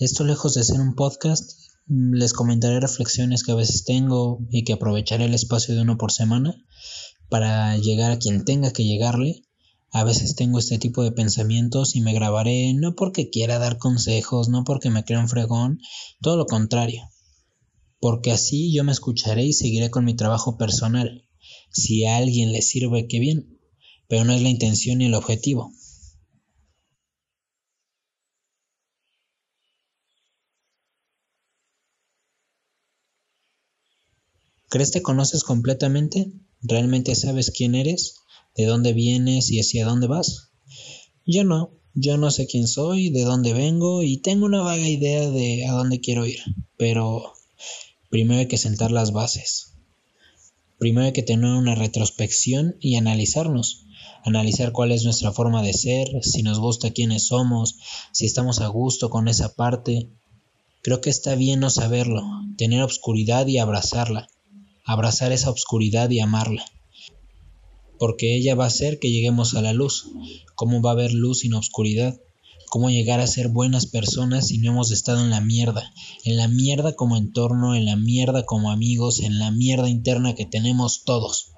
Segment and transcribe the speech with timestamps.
[0.00, 4.64] Esto lejos de ser un podcast, mm, les comentaré reflexiones que a veces tengo y
[4.64, 6.54] que aprovecharé el espacio de uno por semana
[7.28, 9.42] para llegar a quien tenga que llegarle.
[9.90, 14.48] A veces tengo este tipo de pensamientos y me grabaré no porque quiera dar consejos,
[14.48, 15.80] no porque me crean fregón,
[16.22, 17.02] todo lo contrario.
[18.00, 21.28] Porque así yo me escucharé y seguiré con mi trabajo personal.
[21.72, 23.60] Si a alguien le sirve, qué bien,
[24.08, 25.74] pero no es la intención ni el objetivo.
[34.70, 36.30] ¿Crees te conoces completamente?
[36.62, 38.20] ¿Realmente sabes quién eres?
[38.56, 40.50] ¿De dónde vienes y hacia dónde vas?
[41.26, 45.28] Yo no, yo no sé quién soy, de dónde vengo y tengo una vaga idea
[45.28, 46.38] de a dónde quiero ir,
[46.76, 47.32] pero
[48.10, 49.72] primero hay que sentar las bases.
[50.78, 53.86] Primero hay que tener una retrospección y analizarnos,
[54.24, 57.74] analizar cuál es nuestra forma de ser, si nos gusta quiénes somos,
[58.12, 60.06] si estamos a gusto con esa parte.
[60.80, 62.22] Creo que está bien no saberlo,
[62.56, 64.28] tener obscuridad y abrazarla
[64.92, 66.64] abrazar esa oscuridad y amarla.
[67.98, 70.08] Porque ella va a hacer que lleguemos a la luz.
[70.56, 72.18] ¿Cómo va a haber luz sin oscuridad?
[72.70, 75.92] ¿Cómo llegar a ser buenas personas si no hemos estado en la mierda?
[76.24, 80.46] En la mierda como entorno, en la mierda como amigos, en la mierda interna que
[80.46, 81.52] tenemos todos.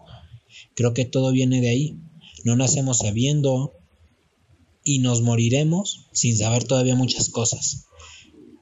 [0.75, 1.99] Creo que todo viene de ahí.
[2.45, 3.73] No nacemos sabiendo
[4.85, 7.87] y nos moriremos sin saber todavía muchas cosas.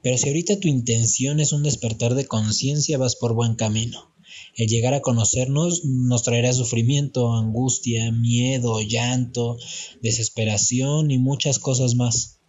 [0.01, 4.10] Pero si ahorita tu intención es un despertar de conciencia, vas por buen camino.
[4.55, 9.57] El llegar a conocernos nos traerá sufrimiento, angustia, miedo, llanto,
[10.01, 12.39] desesperación y muchas cosas más,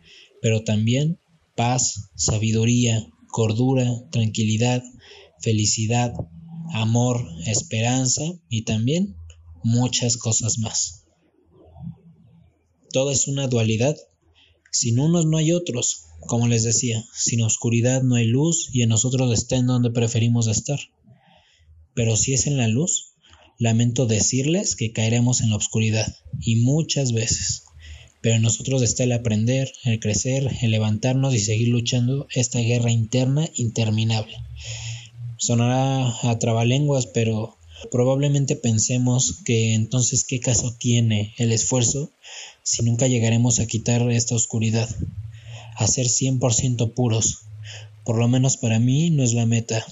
[0.41, 1.21] pero también
[1.55, 4.83] paz, sabiduría, cordura, tranquilidad,
[5.41, 6.13] felicidad,
[6.73, 9.17] amor, esperanza y también
[9.63, 11.05] muchas cosas más.
[12.93, 13.97] Todo es una dualidad.
[14.71, 18.89] Sin unos no hay otros, como les decía, sin oscuridad no hay luz y en
[18.89, 20.79] nosotros está en donde preferimos estar.
[21.95, 23.13] Pero si es en la luz,
[23.59, 27.65] lamento decirles que caeremos en la oscuridad, y muchas veces.
[28.21, 32.91] Pero en nosotros está el aprender, el crecer, el levantarnos y seguir luchando esta guerra
[32.91, 34.37] interna interminable.
[35.39, 37.59] Sonará a trabalenguas, pero
[37.91, 42.13] probablemente pensemos que entonces qué caso tiene el esfuerzo
[42.63, 44.89] si nunca llegaremos a quitar esta oscuridad,
[45.77, 47.41] a ser 100% puros.
[48.05, 49.85] Por lo menos para mí no es la meta.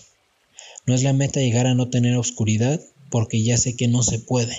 [0.86, 2.80] No es la meta llegar a no tener oscuridad,
[3.10, 4.56] porque ya sé que no se puede.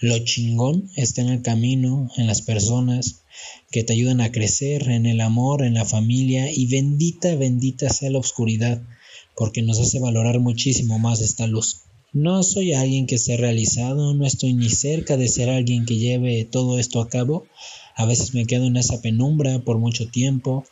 [0.00, 3.22] Lo chingón está en el camino, en las personas
[3.70, 8.10] que te ayudan a crecer, en el amor, en la familia, y bendita, bendita sea
[8.10, 8.82] la oscuridad,
[9.36, 11.82] porque nos hace valorar muchísimo más esta luz.
[12.12, 16.44] No soy alguien que esté realizado, no estoy ni cerca de ser alguien que lleve
[16.44, 17.46] todo esto a cabo.
[17.96, 20.64] A veces me quedo en esa penumbra por mucho tiempo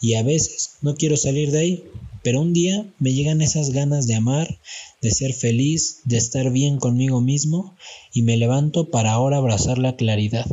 [0.00, 1.84] y a veces no quiero salir de ahí,
[2.24, 4.58] pero un día me llegan esas ganas de amar,
[5.02, 7.76] de ser feliz, de estar bien conmigo mismo
[8.14, 10.46] y me levanto para ahora abrazar la claridad.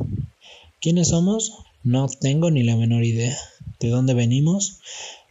[0.82, 1.54] ¿Quiénes somos?
[1.82, 3.38] No tengo ni la menor idea.
[3.80, 4.80] ¿De dónde venimos?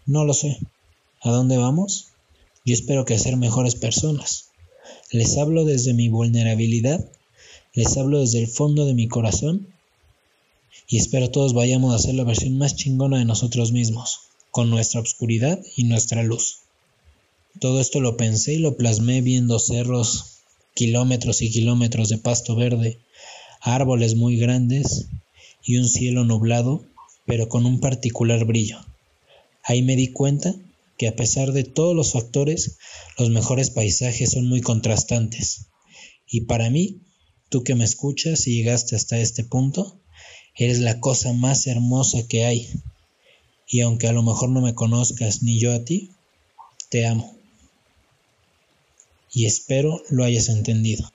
[0.07, 0.59] No lo sé.
[1.21, 2.07] ¿A dónde vamos?
[2.65, 4.47] Yo espero que ser mejores personas.
[5.13, 7.07] Les hablo desde mi vulnerabilidad,
[7.75, 9.69] les hablo desde el fondo de mi corazón
[10.89, 15.01] y espero todos vayamos a ser la versión más chingona de nosotros mismos con nuestra
[15.01, 16.61] oscuridad y nuestra luz.
[17.59, 20.41] Todo esto lo pensé y lo plasmé viendo cerros,
[20.75, 22.99] kilómetros y kilómetros de pasto verde,
[23.61, 25.07] árboles muy grandes
[25.65, 26.85] y un cielo nublado,
[27.27, 28.79] pero con un particular brillo.
[29.63, 30.55] Ahí me di cuenta
[30.97, 32.77] que a pesar de todos los factores,
[33.19, 35.67] los mejores paisajes son muy contrastantes.
[36.27, 37.01] Y para mí,
[37.49, 40.01] tú que me escuchas y llegaste hasta este punto,
[40.57, 42.69] eres la cosa más hermosa que hay
[43.71, 46.11] y aunque a lo mejor no me conozcas ni yo a ti,
[46.89, 47.37] te amo.
[49.33, 51.11] Y espero lo hayas entendido.